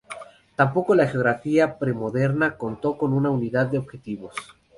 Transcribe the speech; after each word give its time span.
Tampoco 0.55 0.95
la 0.95 1.05
Geografía 1.07 1.77
premoderna 1.77 2.57
contó 2.57 2.97
con 2.97 3.13
una 3.13 3.29
unidad 3.29 3.67
de 3.67 3.77
objetivos. 3.77 4.33